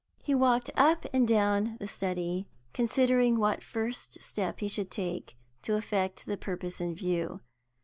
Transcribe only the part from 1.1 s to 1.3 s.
and